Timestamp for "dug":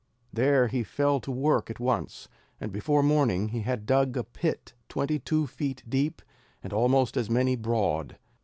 3.85-4.17